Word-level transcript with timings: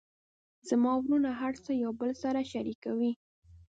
زما 0.69 0.91
وروڼه 0.99 1.31
هر 1.41 1.53
څه 1.63 1.71
یو 1.83 1.91
بل 1.99 2.11
سره 2.23 2.39
شریکوي 2.51 3.11